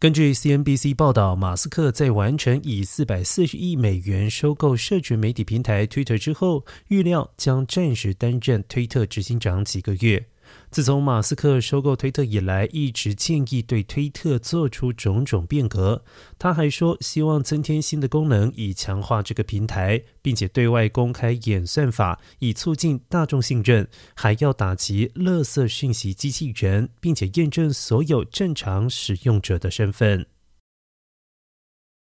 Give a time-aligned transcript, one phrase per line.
[0.00, 10.26] 根据 CNBC 报道，马斯克在完成以四百四十亿美元收购社群媒体平台 Twitter 之后，预料将暂时担任推特执行长几个月。
[10.70, 16.04] 自从马斯克收购推特以来，一直建议对推特做出种种变革。
[16.38, 23.88] 他还说，希望增添新的功能，以强化这个平台，并且对外公开演算法，以促进大众信任。
[24.14, 30.26] 还要打击垃圾讯息机器人，并且验证所有正常使用者的身份。